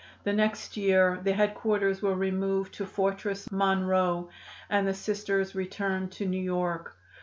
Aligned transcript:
The 0.23 0.33
next 0.33 0.77
year 0.77 1.19
the 1.21 1.31
headquarters 1.33 2.01
were 2.01 2.15
removed 2.15 2.73
to 2.73 2.87
Fortress 2.87 3.51
Monroe 3.51 4.29
and 4.67 4.87
the 4.87 4.95
Sisters 4.95 5.53
returned 5.53 6.11
to 6.13 6.25
New 6.25 6.41
York. 6.41 6.97